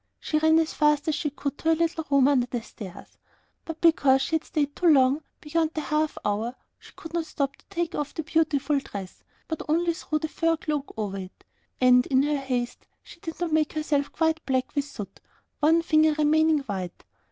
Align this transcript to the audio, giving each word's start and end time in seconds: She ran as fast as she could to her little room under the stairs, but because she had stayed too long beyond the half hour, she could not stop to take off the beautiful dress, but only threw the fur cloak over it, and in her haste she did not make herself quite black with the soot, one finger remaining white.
She 0.19 0.39
ran 0.39 0.57
as 0.57 0.73
fast 0.73 1.07
as 1.09 1.13
she 1.13 1.29
could 1.29 1.59
to 1.59 1.69
her 1.69 1.75
little 1.75 2.03
room 2.09 2.27
under 2.27 2.47
the 2.47 2.63
stairs, 2.63 3.19
but 3.65 3.79
because 3.81 4.23
she 4.23 4.33
had 4.37 4.43
stayed 4.43 4.75
too 4.75 4.87
long 4.87 5.21
beyond 5.39 5.75
the 5.75 5.81
half 5.81 6.17
hour, 6.25 6.55
she 6.79 6.91
could 6.95 7.13
not 7.13 7.27
stop 7.27 7.55
to 7.57 7.65
take 7.69 7.93
off 7.93 8.15
the 8.15 8.23
beautiful 8.23 8.79
dress, 8.79 9.23
but 9.47 9.61
only 9.69 9.93
threw 9.93 10.17
the 10.17 10.27
fur 10.27 10.57
cloak 10.57 10.91
over 10.97 11.19
it, 11.19 11.43
and 11.79 12.07
in 12.07 12.23
her 12.23 12.37
haste 12.39 12.87
she 13.03 13.19
did 13.19 13.39
not 13.39 13.53
make 13.53 13.73
herself 13.73 14.11
quite 14.11 14.43
black 14.47 14.73
with 14.75 14.87
the 14.87 14.91
soot, 14.91 15.19
one 15.59 15.83
finger 15.83 16.13
remaining 16.13 16.61
white. 16.61 17.03